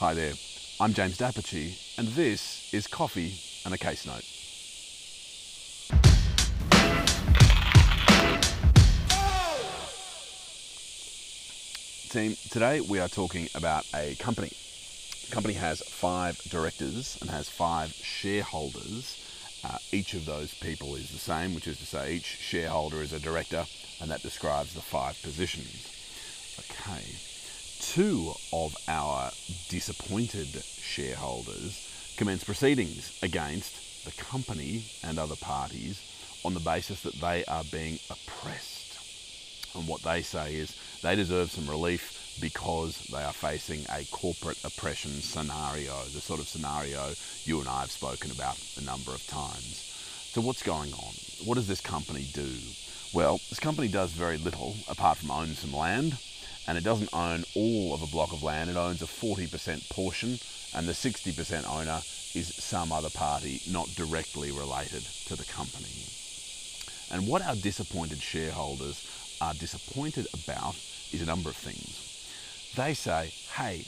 Hi 0.00 0.14
there, 0.14 0.34
I'm 0.78 0.94
James 0.94 1.18
D'Apice, 1.18 1.98
and 1.98 2.06
this 2.06 2.72
is 2.72 2.86
Coffee 2.86 3.34
and 3.64 3.74
a 3.74 3.78
Case 3.78 4.06
Note. 4.06 4.22
Team, 12.10 12.36
today 12.48 12.80
we 12.80 13.00
are 13.00 13.08
talking 13.08 13.48
about 13.56 13.86
a 13.92 14.14
company. 14.20 14.52
The 15.26 15.34
company 15.34 15.54
has 15.54 15.82
five 15.82 16.38
directors 16.48 17.18
and 17.20 17.28
has 17.30 17.48
five 17.48 17.90
shareholders. 17.90 19.18
Uh, 19.64 19.78
each 19.90 20.14
of 20.14 20.26
those 20.26 20.54
people 20.54 20.94
is 20.94 21.10
the 21.10 21.18
same, 21.18 21.56
which 21.56 21.66
is 21.66 21.76
to 21.78 21.86
say, 21.86 22.14
each 22.14 22.38
shareholder 22.40 23.02
is 23.02 23.12
a 23.12 23.18
director, 23.18 23.64
and 24.00 24.08
that 24.12 24.22
describes 24.22 24.74
the 24.74 24.80
five 24.80 25.20
positions. 25.22 25.88
Okay, 26.70 27.02
two 27.88 28.34
of 28.52 28.76
our 28.86 29.30
disappointed 29.70 30.46
shareholders 30.46 32.14
commence 32.18 32.44
proceedings 32.44 33.18
against 33.22 34.04
the 34.04 34.12
company 34.22 34.82
and 35.02 35.18
other 35.18 35.36
parties 35.36 36.02
on 36.44 36.52
the 36.52 36.60
basis 36.60 37.00
that 37.00 37.14
they 37.14 37.46
are 37.46 37.64
being 37.72 37.98
oppressed. 38.10 38.98
And 39.74 39.88
what 39.88 40.02
they 40.02 40.20
say 40.20 40.56
is 40.56 40.76
they 41.02 41.16
deserve 41.16 41.50
some 41.50 41.66
relief 41.66 42.36
because 42.42 42.98
they 43.10 43.22
are 43.22 43.32
facing 43.32 43.80
a 43.88 44.04
corporate 44.10 44.62
oppression 44.64 45.12
scenario, 45.12 45.96
the 46.12 46.20
sort 46.20 46.40
of 46.40 46.46
scenario 46.46 47.12
you 47.44 47.58
and 47.58 47.68
I 47.68 47.80
have 47.80 47.90
spoken 47.90 48.30
about 48.30 48.58
a 48.76 48.84
number 48.84 49.12
of 49.12 49.26
times. 49.28 50.28
So, 50.32 50.42
what's 50.42 50.62
going 50.62 50.92
on? 50.92 51.14
What 51.42 51.54
does 51.54 51.66
this 51.66 51.80
company 51.80 52.26
do? 52.34 52.50
Well, 53.14 53.40
this 53.48 53.58
company 53.58 53.88
does 53.88 54.12
very 54.12 54.36
little 54.36 54.76
apart 54.88 55.16
from 55.16 55.30
own 55.30 55.54
some 55.54 55.72
land, 55.72 56.18
and 56.68 56.76
it 56.76 56.84
doesn't 56.84 57.14
own 57.14 57.44
all 57.54 57.94
of 57.94 58.02
a 58.02 58.06
block 58.06 58.32
of 58.32 58.42
land, 58.42 58.68
it 58.68 58.76
owns 58.76 59.00
a 59.00 59.06
40% 59.06 59.88
portion, 59.88 60.38
and 60.76 60.86
the 60.86 60.92
60% 60.92 61.66
owner 61.66 62.00
is 62.34 62.54
some 62.54 62.92
other 62.92 63.08
party 63.08 63.62
not 63.70 63.88
directly 63.96 64.52
related 64.52 65.02
to 65.26 65.34
the 65.34 65.46
company. 65.46 65.88
And 67.10 67.26
what 67.26 67.40
our 67.40 67.56
disappointed 67.56 68.18
shareholders 68.18 69.02
are 69.40 69.54
disappointed 69.54 70.26
about 70.34 70.76
is 71.10 71.22
a 71.22 71.26
number 71.26 71.48
of 71.48 71.56
things. 71.56 72.04
They 72.76 72.92
say, 72.92 73.32
hey, 73.56 73.86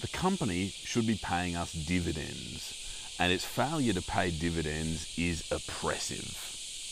the 0.00 0.08
company 0.08 0.72
should 0.74 1.06
be 1.06 1.20
paying 1.22 1.54
us 1.54 1.74
dividends, 1.74 3.16
and 3.20 3.30
its 3.30 3.44
failure 3.44 3.92
to 3.92 4.02
pay 4.02 4.30
dividends 4.30 5.12
is 5.18 5.52
oppressive, 5.52 6.32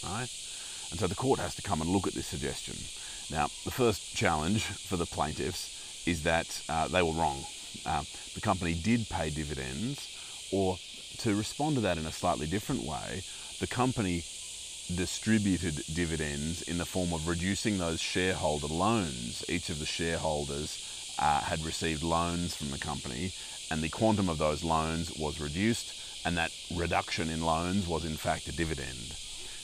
right? 0.04 0.28
And 0.90 1.00
so 1.00 1.06
the 1.06 1.14
court 1.14 1.40
has 1.40 1.54
to 1.54 1.62
come 1.62 1.80
and 1.80 1.88
look 1.88 2.06
at 2.06 2.12
this 2.12 2.26
suggestion. 2.26 2.76
Now, 3.30 3.46
the 3.64 3.70
first 3.70 4.16
challenge 4.16 4.64
for 4.64 4.96
the 4.96 5.06
plaintiffs 5.06 6.02
is 6.06 6.24
that 6.24 6.62
uh, 6.68 6.88
they 6.88 7.02
were 7.02 7.12
wrong. 7.12 7.44
Uh, 7.86 8.02
the 8.34 8.40
company 8.40 8.74
did 8.74 9.08
pay 9.08 9.30
dividends, 9.30 10.48
or 10.52 10.78
to 11.18 11.34
respond 11.34 11.76
to 11.76 11.80
that 11.82 11.98
in 11.98 12.06
a 12.06 12.12
slightly 12.12 12.46
different 12.46 12.82
way, 12.82 13.22
the 13.60 13.66
company 13.66 14.24
distributed 14.96 15.80
dividends 15.94 16.62
in 16.62 16.78
the 16.78 16.84
form 16.84 17.12
of 17.12 17.28
reducing 17.28 17.78
those 17.78 18.00
shareholder 18.00 18.66
loans. 18.66 19.44
Each 19.48 19.70
of 19.70 19.78
the 19.78 19.86
shareholders 19.86 21.14
uh, 21.18 21.40
had 21.40 21.64
received 21.64 22.02
loans 22.02 22.56
from 22.56 22.70
the 22.70 22.78
company, 22.78 23.32
and 23.70 23.80
the 23.80 23.88
quantum 23.88 24.28
of 24.28 24.38
those 24.38 24.64
loans 24.64 25.12
was 25.16 25.40
reduced, 25.40 26.26
and 26.26 26.36
that 26.36 26.50
reduction 26.74 27.30
in 27.30 27.42
loans 27.42 27.86
was 27.86 28.04
in 28.04 28.16
fact 28.16 28.48
a 28.48 28.56
dividend. 28.56 29.14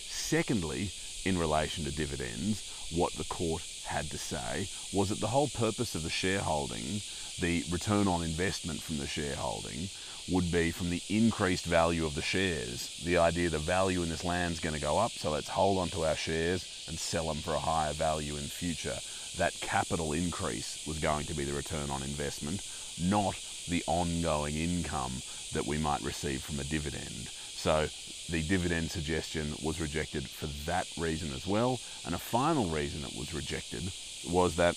Secondly, 0.07 0.91
in 1.25 1.37
relation 1.37 1.85
to 1.85 1.91
dividends, 1.91 2.76
what 2.91 3.13
the 3.15 3.25
court 3.25 3.63
had 3.85 4.11
to 4.11 4.19
say 4.19 4.69
was 4.93 5.09
that 5.09 5.21
the 5.21 5.29
whole 5.29 5.49
purpose 5.49 5.95
of 5.95 6.03
the 6.03 6.11
shareholding, 6.11 7.01
the 7.41 7.65
return 7.71 8.09
on 8.09 8.23
investment 8.23 8.81
from 8.81 8.99
the 8.99 9.07
shareholding, 9.07 9.89
would 10.29 10.51
be 10.51 10.71
from 10.73 10.91
the 10.91 11.03
increased 11.09 11.65
value 11.65 12.05
of 12.05 12.15
the 12.15 12.23
shares. 12.23 13.01
The 13.05 13.19
idea 13.19 13.49
the 13.49 13.59
value 13.59 14.03
in 14.03 14.09
this 14.09 14.25
land 14.25 14.55
is 14.55 14.61
going 14.61 14.75
to 14.75 14.81
go 14.81 14.99
up, 14.99 15.13
so 15.13 15.31
let's 15.31 15.49
hold 15.49 15.79
on 15.79 15.89
to 15.91 16.05
our 16.05 16.17
shares 16.17 16.85
and 16.89 16.99
sell 16.99 17.29
them 17.29 17.39
for 17.39 17.55
a 17.55 17.61
higher 17.61 17.93
value 17.93 18.37
in 18.37 18.43
future. 18.43 18.99
That 19.39 19.59
capital 19.61 20.13
increase 20.13 20.85
was 20.87 20.99
going 20.99 21.27
to 21.27 21.35
be 21.35 21.45
the 21.45 21.53
return 21.53 21.91
on 21.91 22.03
investment, 22.03 22.63
not 23.01 23.39
the 23.69 23.85
ongoing 23.87 24.57
income 24.57 25.23
that 25.53 25.67
we 25.67 25.79
might 25.79 26.03
receive 26.03 26.43
from 26.43 26.59
a 26.59 26.65
dividend. 26.65 27.31
So 27.67 27.89
the 28.31 28.45
dividend 28.45 28.93
suggestion 28.93 29.53
was 29.61 29.81
rejected 29.81 30.23
for 30.29 30.47
that 30.71 30.87
reason 30.97 31.33
as 31.35 31.49
well. 31.49 31.81
And 32.05 32.15
a 32.15 32.19
final 32.19 32.67
reason 32.67 33.03
it 33.03 33.19
was 33.19 33.35
rejected 33.35 33.83
was 34.31 34.55
that 34.55 34.77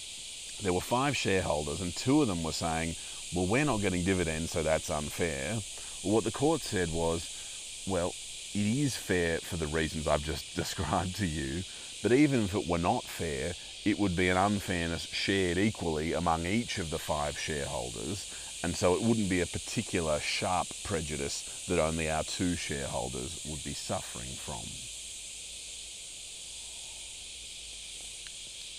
there 0.63 0.73
were 0.73 0.81
five 0.81 1.15
shareholders, 1.15 1.81
and 1.81 1.95
two 1.95 2.23
of 2.23 2.27
them 2.27 2.41
were 2.41 2.51
saying, 2.51 2.95
well, 3.35 3.45
we're 3.45 3.63
not 3.63 3.81
getting 3.81 4.03
dividends, 4.03 4.49
so 4.49 4.63
that's 4.63 4.89
unfair. 4.89 5.59
Well, 6.03 6.15
what 6.15 6.23
the 6.23 6.31
court 6.31 6.61
said 6.61 6.91
was, 6.91 7.85
well, 7.87 8.15
it 8.55 8.65
is 8.65 8.95
fair 8.95 9.37
for 9.37 9.57
the 9.57 9.67
reasons 9.67 10.07
I've 10.07 10.23
just 10.23 10.55
described 10.63 11.15
to 11.17 11.27
you, 11.27 11.61
but 12.01 12.11
even 12.11 12.45
if 12.45 12.55
it 12.55 12.67
were 12.67 12.79
not 12.79 13.03
fair, 13.03 13.53
it 13.85 13.97
would 13.99 14.15
be 14.15 14.29
an 14.29 14.37
unfairness 14.37 15.07
shared 15.07 15.57
equally 15.57 16.13
among 16.13 16.45
each 16.45 16.77
of 16.77 16.89
the 16.89 16.99
five 16.99 17.37
shareholders, 17.37 18.59
and 18.63 18.75
so 18.75 18.93
it 18.95 19.01
wouldn't 19.01 19.29
be 19.29 19.41
a 19.41 19.45
particular 19.45 20.19
sharp 20.19 20.67
prejudice 20.83 21.65
that 21.67 21.79
only 21.79 22.09
our 22.09 22.23
two 22.23 22.55
shareholders 22.55 23.45
would 23.49 23.63
be 23.63 23.73
suffering 23.73 24.27
from. 24.27 24.63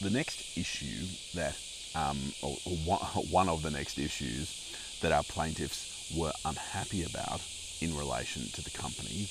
The 0.06 0.16
next 0.16 0.56
issue 0.56 1.06
that 1.34 1.56
um, 1.94 2.18
or, 2.42 2.56
or 2.64 2.76
one 3.30 3.48
of 3.48 3.62
the 3.62 3.70
next 3.70 3.98
issues 3.98 4.98
that 5.00 5.12
our 5.12 5.24
plaintiffs 5.24 6.12
were 6.14 6.32
unhappy 6.44 7.04
about 7.04 7.40
in 7.80 7.96
relation 7.96 8.42
to 8.52 8.62
the 8.62 8.70
company 8.70 9.28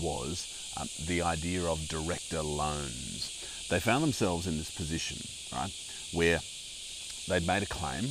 was 0.00 0.72
um, 0.78 0.88
the 1.06 1.22
idea 1.22 1.62
of 1.62 1.88
director 1.88 2.42
loans. 2.42 3.35
They 3.68 3.80
found 3.80 4.04
themselves 4.04 4.46
in 4.46 4.58
this 4.58 4.70
position, 4.70 5.18
right, 5.52 5.72
where 6.12 6.38
they'd 7.26 7.46
made 7.46 7.64
a 7.64 7.66
claim, 7.66 8.04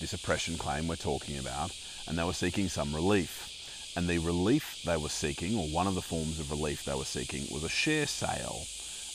this 0.00 0.12
oppression 0.12 0.58
claim 0.58 0.88
we're 0.88 0.96
talking 0.96 1.38
about, 1.38 1.70
and 2.08 2.18
they 2.18 2.24
were 2.24 2.32
seeking 2.32 2.68
some 2.68 2.92
relief. 2.92 3.48
And 3.94 4.08
the 4.08 4.18
relief 4.18 4.82
they 4.84 4.96
were 4.96 5.08
seeking, 5.08 5.56
or 5.56 5.68
one 5.68 5.86
of 5.86 5.94
the 5.94 6.02
forms 6.02 6.40
of 6.40 6.50
relief 6.50 6.84
they 6.84 6.96
were 6.96 7.04
seeking, 7.04 7.46
was 7.52 7.62
a 7.62 7.68
share 7.68 8.06
sale. 8.06 8.66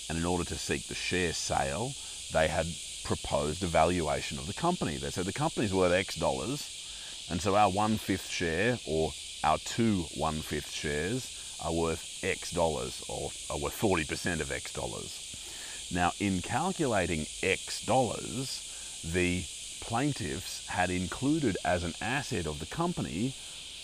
And 0.07 0.17
in 0.17 0.25
order 0.25 0.45
to 0.45 0.55
seek 0.55 0.87
the 0.87 0.95
share 0.95 1.33
sale, 1.33 1.91
they 2.31 2.47
had 2.47 2.67
proposed 3.03 3.61
a 3.61 3.67
valuation 3.67 4.37
of 4.37 4.47
the 4.47 4.53
company. 4.53 4.95
They 4.95 5.09
said 5.09 5.25
the 5.25 5.33
company's 5.33 5.73
worth 5.73 5.91
X 5.91 6.15
dollars, 6.15 7.27
and 7.29 7.41
so 7.41 7.55
our 7.55 7.69
one 7.69 7.97
fifth 7.97 8.29
share 8.29 8.79
or 8.85 9.11
our 9.43 9.57
two 9.57 10.03
one 10.15 10.39
fifth 10.39 10.71
shares 10.71 11.57
are 11.61 11.73
worth 11.73 12.23
X 12.23 12.51
dollars 12.51 13.03
or 13.09 13.31
are 13.49 13.59
worth 13.59 13.77
40% 13.77 14.39
of 14.39 14.51
X 14.51 14.71
dollars. 14.71 15.26
Now, 15.91 16.11
in 16.19 16.41
calculating 16.41 17.25
X 17.41 17.85
dollars, 17.85 19.01
the 19.13 19.43
plaintiffs 19.81 20.67
had 20.67 20.89
included 20.89 21.57
as 21.63 21.83
an 21.83 21.93
asset 22.01 22.45
of 22.45 22.59
the 22.59 22.65
company 22.65 23.33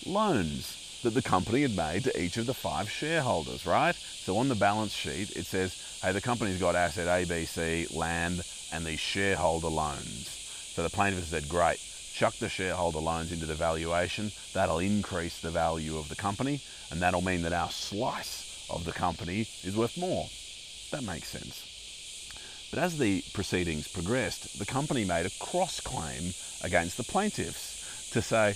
loans 0.05 0.99
that 1.03 1.13
the 1.13 1.21
company 1.21 1.61
had 1.61 1.75
made 1.75 2.03
to 2.03 2.21
each 2.21 2.37
of 2.37 2.45
the 2.45 2.53
five 2.53 2.89
shareholders, 2.89 3.65
right? 3.65 3.95
So 3.95 4.37
on 4.37 4.49
the 4.49 4.55
balance 4.55 4.93
sheet, 4.93 5.31
it 5.35 5.45
says, 5.45 5.99
hey, 6.01 6.11
the 6.11 6.21
company's 6.21 6.59
got 6.59 6.75
asset 6.75 7.07
ABC, 7.07 7.93
land, 7.95 8.41
and 8.71 8.85
these 8.85 8.99
shareholder 8.99 9.67
loans. 9.67 10.27
So 10.73 10.83
the 10.83 10.89
plaintiffs 10.89 11.27
said, 11.27 11.47
great, 11.47 11.79
chuck 12.13 12.35
the 12.35 12.49
shareholder 12.49 12.99
loans 12.99 13.31
into 13.31 13.45
the 13.45 13.55
valuation. 13.55 14.31
That'll 14.53 14.79
increase 14.79 15.39
the 15.39 15.51
value 15.51 15.97
of 15.97 16.09
the 16.09 16.15
company, 16.15 16.61
and 16.91 17.01
that'll 17.01 17.21
mean 17.21 17.43
that 17.43 17.53
our 17.53 17.69
slice 17.69 18.65
of 18.69 18.85
the 18.85 18.93
company 18.93 19.47
is 19.63 19.75
worth 19.75 19.97
more. 19.97 20.27
That 20.91 21.03
makes 21.03 21.27
sense. 21.29 21.72
But 22.73 22.81
as 22.81 22.97
the 22.97 23.21
proceedings 23.33 23.87
progressed, 23.87 24.57
the 24.57 24.65
company 24.65 25.05
made 25.05 25.27
a 25.27 25.39
cross 25.39 25.79
claim 25.79 26.33
against 26.63 26.97
the 26.97 27.03
plaintiffs 27.03 28.09
to 28.13 28.19
say, 28.19 28.55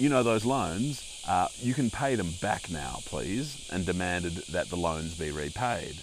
you 0.00 0.08
know, 0.08 0.22
those 0.22 0.44
loans, 0.44 1.02
uh, 1.26 1.48
you 1.60 1.74
can 1.74 1.90
pay 1.90 2.14
them 2.14 2.30
back 2.40 2.70
now, 2.70 3.00
please, 3.06 3.68
and 3.72 3.84
demanded 3.84 4.34
that 4.52 4.68
the 4.68 4.76
loans 4.76 5.18
be 5.18 5.32
repaid. 5.32 5.96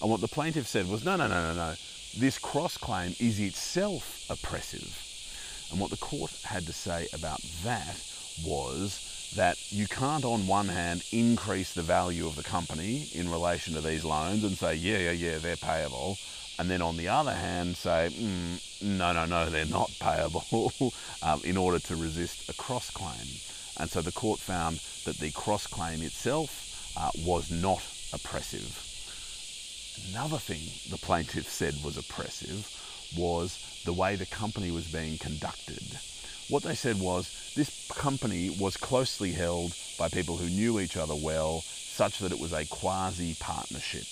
And 0.00 0.10
what 0.10 0.22
the 0.22 0.26
plaintiff 0.26 0.66
said 0.66 0.88
was, 0.88 1.04
no, 1.04 1.16
no, 1.16 1.26
no, 1.26 1.52
no, 1.52 1.54
no 1.54 1.74
this 2.16 2.38
cross 2.38 2.78
claim 2.78 3.14
is 3.20 3.38
itself 3.38 4.24
oppressive. 4.30 5.68
And 5.70 5.78
what 5.78 5.90
the 5.90 5.98
court 5.98 6.32
had 6.44 6.64
to 6.64 6.72
say 6.72 7.08
about 7.12 7.42
that 7.62 8.02
was 8.42 9.32
that 9.36 9.58
you 9.70 9.86
can't, 9.86 10.24
on 10.24 10.46
one 10.46 10.68
hand, 10.68 11.04
increase 11.12 11.74
the 11.74 11.82
value 11.82 12.26
of 12.26 12.36
the 12.36 12.42
company 12.42 13.06
in 13.12 13.30
relation 13.30 13.74
to 13.74 13.82
these 13.82 14.02
loans 14.02 14.44
and 14.44 14.56
say, 14.56 14.76
yeah, 14.76 14.96
yeah, 14.96 15.10
yeah, 15.10 15.36
they're 15.36 15.56
payable. 15.56 16.16
And 16.58 16.70
then 16.70 16.82
on 16.82 16.96
the 16.96 17.08
other 17.08 17.34
hand, 17.34 17.76
say, 17.76 18.10
mm, 18.12 18.82
no, 18.82 19.12
no, 19.12 19.24
no, 19.24 19.48
they're 19.48 19.64
not 19.64 19.90
payable 20.00 20.72
um, 21.22 21.40
in 21.44 21.56
order 21.56 21.78
to 21.78 21.96
resist 21.96 22.48
a 22.48 22.54
cross 22.54 22.90
claim. 22.90 23.26
And 23.78 23.90
so 23.90 24.02
the 24.02 24.12
court 24.12 24.38
found 24.38 24.76
that 25.04 25.18
the 25.18 25.30
cross 25.32 25.66
claim 25.66 26.02
itself 26.02 26.94
uh, 26.96 27.10
was 27.24 27.50
not 27.50 27.82
oppressive. 28.12 28.88
Another 30.10 30.38
thing 30.38 30.60
the 30.90 30.98
plaintiff 30.98 31.48
said 31.48 31.74
was 31.82 31.96
oppressive 31.96 32.68
was 33.16 33.82
the 33.84 33.92
way 33.92 34.16
the 34.16 34.26
company 34.26 34.70
was 34.70 34.86
being 34.86 35.18
conducted. 35.18 35.82
what 36.48 36.62
they 36.62 36.74
said 36.74 37.00
was 37.00 37.52
this 37.56 37.88
company 37.88 38.50
was 38.50 38.76
closely 38.76 39.32
held 39.32 39.74
by 39.98 40.08
people 40.08 40.36
who 40.36 40.50
knew 40.50 40.80
each 40.80 40.96
other 40.96 41.14
well, 41.14 41.60
such 41.62 42.18
that 42.18 42.32
it 42.32 42.38
was 42.38 42.52
a 42.52 42.66
quasi 42.66 43.34
partnership. 43.40 44.06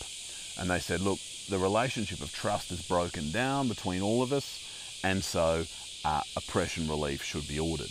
And 0.58 0.70
they 0.70 0.78
said, 0.78 1.00
look, 1.00 1.18
the 1.50 1.58
relationship 1.58 2.20
of 2.20 2.32
trust 2.32 2.70
is 2.70 2.80
broken 2.80 3.30
down 3.32 3.68
between 3.68 4.02
all 4.02 4.22
of 4.22 4.32
us, 4.32 5.00
and 5.02 5.22
so 5.22 5.64
uh, 6.04 6.22
oppression 6.36 6.88
relief 6.88 7.22
should 7.22 7.46
be 7.48 7.58
ordered. 7.58 7.90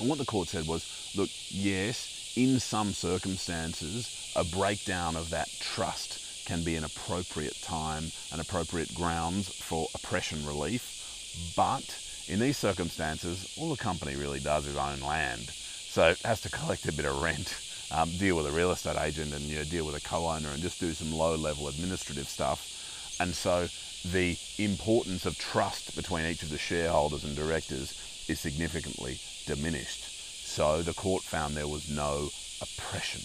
And 0.00 0.08
what 0.08 0.18
the 0.18 0.24
court 0.24 0.48
said 0.48 0.66
was, 0.66 1.12
look, 1.14 1.28
yes, 1.50 2.32
in 2.34 2.58
some 2.58 2.92
circumstances, 2.94 4.32
a 4.34 4.44
breakdown 4.44 5.16
of 5.16 5.28
that 5.30 5.48
trust 5.60 6.46
can 6.46 6.64
be 6.64 6.76
an 6.76 6.84
appropriate 6.84 7.60
time 7.62 8.10
and 8.32 8.40
appropriate 8.40 8.92
grounds 8.94 9.48
for 9.48 9.86
oppression 9.94 10.44
relief, 10.46 11.52
but 11.54 11.84
in 12.28 12.40
these 12.40 12.56
circumstances, 12.56 13.54
all 13.58 13.68
the 13.68 13.76
company 13.76 14.16
really 14.16 14.40
does 14.40 14.66
is 14.66 14.76
own 14.76 15.00
land. 15.00 15.50
So 15.50 16.08
it 16.08 16.22
has 16.24 16.40
to 16.40 16.50
collect 16.50 16.88
a 16.88 16.92
bit 16.92 17.04
of 17.04 17.22
rent, 17.22 17.48
um, 17.92 18.10
deal 18.18 18.36
with 18.36 18.46
a 18.46 18.52
real 18.52 18.70
estate 18.70 18.96
agent 18.98 19.34
and 19.34 19.44
you 19.44 19.58
know, 19.58 19.64
deal 19.64 19.84
with 19.84 19.94
a 19.94 20.00
co-owner 20.00 20.48
and 20.50 20.62
just 20.62 20.80
do 20.80 20.92
some 20.92 21.12
low 21.12 21.36
level 21.36 21.68
administrative 21.68 22.28
stuff. 22.28 23.16
And 23.20 23.34
so 23.34 23.68
the 24.10 24.36
importance 24.58 25.26
of 25.26 25.38
trust 25.38 25.94
between 25.94 26.26
each 26.26 26.42
of 26.42 26.50
the 26.50 26.58
shareholders 26.58 27.24
and 27.24 27.36
directors 27.36 28.24
is 28.28 28.40
significantly 28.40 29.18
diminished. 29.46 30.04
So 30.46 30.82
the 30.82 30.94
court 30.94 31.22
found 31.22 31.54
there 31.54 31.68
was 31.68 31.88
no 31.88 32.30
oppression. 32.60 33.22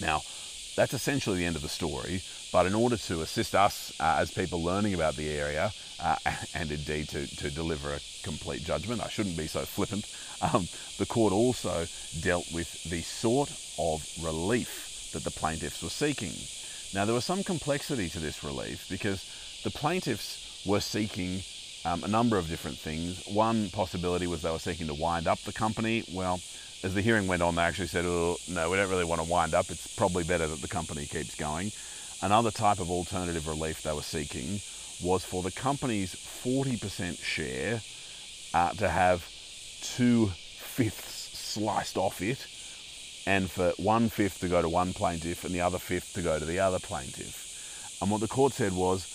Now, 0.00 0.22
that's 0.78 0.94
essentially 0.94 1.38
the 1.38 1.44
end 1.44 1.56
of 1.56 1.62
the 1.62 1.68
story. 1.68 2.22
But 2.52 2.66
in 2.66 2.74
order 2.74 2.96
to 2.96 3.20
assist 3.22 3.54
us 3.54 3.92
uh, 3.98 4.16
as 4.20 4.30
people 4.30 4.62
learning 4.62 4.94
about 4.94 5.16
the 5.16 5.28
area, 5.28 5.72
uh, 6.00 6.16
and 6.54 6.70
indeed 6.70 7.08
to, 7.08 7.26
to 7.36 7.50
deliver 7.50 7.92
a 7.92 8.00
complete 8.22 8.64
judgment, 8.64 9.02
I 9.04 9.08
shouldn't 9.08 9.36
be 9.36 9.48
so 9.48 9.62
flippant, 9.62 10.06
um, 10.40 10.68
the 10.98 11.06
court 11.06 11.32
also 11.32 11.86
dealt 12.20 12.46
with 12.52 12.84
the 12.84 13.02
sort 13.02 13.50
of 13.78 14.06
relief 14.22 15.10
that 15.12 15.24
the 15.24 15.32
plaintiffs 15.32 15.82
were 15.82 15.88
seeking. 15.88 16.32
Now, 16.94 17.04
there 17.04 17.14
was 17.14 17.24
some 17.24 17.42
complexity 17.42 18.08
to 18.10 18.20
this 18.20 18.44
relief 18.44 18.86
because 18.88 19.60
the 19.64 19.70
plaintiffs 19.70 20.64
were 20.64 20.80
seeking 20.80 21.42
um, 21.84 22.04
a 22.04 22.08
number 22.08 22.38
of 22.38 22.48
different 22.48 22.78
things. 22.78 23.26
One 23.26 23.68
possibility 23.70 24.26
was 24.26 24.42
they 24.42 24.50
were 24.50 24.58
seeking 24.58 24.86
to 24.86 24.94
wind 24.94 25.26
up 25.26 25.40
the 25.40 25.52
company. 25.52 26.04
Well, 26.12 26.40
as 26.82 26.94
the 26.94 27.02
hearing 27.02 27.26
went 27.26 27.42
on, 27.42 27.56
they 27.56 27.62
actually 27.62 27.88
said, 27.88 28.04
oh, 28.04 28.36
no, 28.48 28.70
we 28.70 28.76
don't 28.76 28.90
really 28.90 29.04
want 29.04 29.20
to 29.20 29.28
wind 29.28 29.54
up. 29.54 29.70
It's 29.70 29.86
probably 29.96 30.24
better 30.24 30.46
that 30.46 30.60
the 30.60 30.68
company 30.68 31.06
keeps 31.06 31.34
going. 31.34 31.72
Another 32.22 32.50
type 32.50 32.78
of 32.78 32.90
alternative 32.90 33.46
relief 33.46 33.82
they 33.82 33.92
were 33.92 34.02
seeking 34.02 34.60
was 35.02 35.24
for 35.24 35.42
the 35.42 35.50
company's 35.52 36.14
40% 36.14 37.22
share 37.22 37.80
uh, 38.54 38.72
to 38.74 38.88
have 38.88 39.28
two 39.80 40.26
fifths 40.28 41.36
sliced 41.36 41.96
off 41.96 42.20
it, 42.20 42.46
and 43.26 43.50
for 43.50 43.72
one 43.76 44.08
fifth 44.08 44.40
to 44.40 44.48
go 44.48 44.62
to 44.62 44.68
one 44.68 44.92
plaintiff 44.92 45.44
and 45.44 45.54
the 45.54 45.60
other 45.60 45.78
fifth 45.78 46.12
to 46.14 46.22
go 46.22 46.38
to 46.38 46.44
the 46.44 46.58
other 46.58 46.78
plaintiff. 46.78 47.98
And 48.00 48.10
what 48.10 48.20
the 48.20 48.28
court 48.28 48.52
said 48.52 48.72
was, 48.72 49.06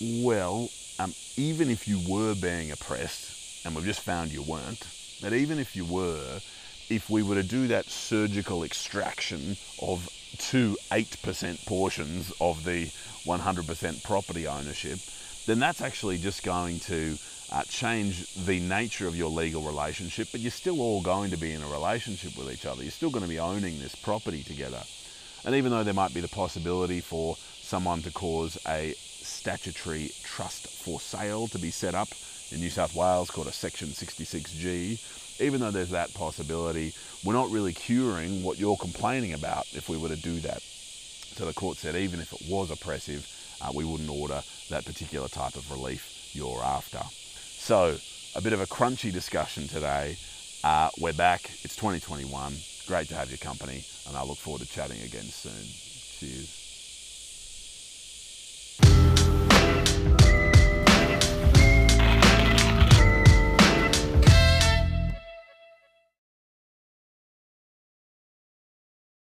well, 0.00 0.68
um, 0.98 1.14
even 1.36 1.70
if 1.70 1.86
you 1.86 2.00
were 2.08 2.34
being 2.34 2.72
oppressed, 2.72 3.64
and 3.64 3.74
we've 3.74 3.84
just 3.84 4.00
found 4.00 4.32
you 4.32 4.42
weren't, 4.42 4.86
that 5.20 5.32
even 5.32 5.58
if 5.58 5.76
you 5.76 5.84
were, 5.84 6.40
if 6.88 7.08
we 7.08 7.22
were 7.22 7.36
to 7.36 7.42
do 7.42 7.68
that 7.68 7.86
surgical 7.86 8.64
extraction 8.64 9.56
of 9.80 10.08
two 10.38 10.76
8% 10.90 11.66
portions 11.66 12.32
of 12.40 12.64
the 12.64 12.86
100% 13.24 14.02
property 14.02 14.46
ownership, 14.46 14.98
then 15.46 15.58
that's 15.58 15.80
actually 15.80 16.18
just 16.18 16.42
going 16.42 16.80
to 16.80 17.16
uh, 17.52 17.62
change 17.64 18.32
the 18.46 18.60
nature 18.60 19.06
of 19.06 19.16
your 19.16 19.28
legal 19.28 19.62
relationship, 19.62 20.28
but 20.32 20.40
you're 20.40 20.50
still 20.50 20.80
all 20.80 21.02
going 21.02 21.30
to 21.30 21.36
be 21.36 21.52
in 21.52 21.62
a 21.62 21.66
relationship 21.66 22.36
with 22.36 22.50
each 22.50 22.64
other. 22.64 22.82
You're 22.82 22.90
still 22.90 23.10
going 23.10 23.24
to 23.24 23.28
be 23.28 23.38
owning 23.38 23.78
this 23.78 23.94
property 23.94 24.42
together. 24.42 24.82
And 25.44 25.54
even 25.54 25.70
though 25.70 25.84
there 25.84 25.92
might 25.92 26.14
be 26.14 26.20
the 26.20 26.28
possibility 26.28 27.00
for 27.00 27.36
someone 27.60 28.02
to 28.02 28.12
cause 28.12 28.56
a 28.68 28.94
statutory 28.98 30.10
trust 30.22 30.68
for 30.68 31.00
sale 31.00 31.46
to 31.48 31.58
be 31.58 31.70
set 31.70 31.94
up 31.94 32.08
in 32.52 32.60
New 32.60 32.70
South 32.70 32.94
Wales 32.94 33.30
called 33.30 33.48
a 33.48 33.52
Section 33.52 33.88
66G, 33.88 35.31
even 35.42 35.60
though 35.60 35.70
there's 35.70 35.90
that 35.90 36.14
possibility, 36.14 36.92
we're 37.24 37.32
not 37.32 37.50
really 37.50 37.72
curing 37.72 38.42
what 38.42 38.58
you're 38.58 38.76
complaining 38.76 39.34
about 39.34 39.66
if 39.74 39.88
we 39.88 39.96
were 39.96 40.08
to 40.08 40.16
do 40.16 40.40
that. 40.40 40.62
So 40.62 41.44
the 41.44 41.54
court 41.54 41.78
said 41.78 41.96
even 41.96 42.20
if 42.20 42.32
it 42.32 42.42
was 42.48 42.70
oppressive, 42.70 43.26
uh, 43.60 43.70
we 43.74 43.84
wouldn't 43.84 44.10
order 44.10 44.42
that 44.70 44.84
particular 44.84 45.28
type 45.28 45.54
of 45.56 45.70
relief 45.70 46.30
you're 46.32 46.62
after. 46.62 47.00
So, 47.02 47.96
a 48.34 48.40
bit 48.40 48.52
of 48.52 48.60
a 48.60 48.66
crunchy 48.66 49.12
discussion 49.12 49.68
today. 49.68 50.16
Uh, 50.64 50.88
we're 50.98 51.12
back. 51.12 51.44
It's 51.62 51.76
2021. 51.76 52.54
Great 52.86 53.08
to 53.08 53.14
have 53.14 53.30
your 53.30 53.38
company, 53.38 53.84
and 54.08 54.16
I 54.16 54.24
look 54.24 54.38
forward 54.38 54.62
to 54.62 54.68
chatting 54.68 55.00
again 55.02 55.24
soon. 55.24 55.52
Cheers. 56.18 56.61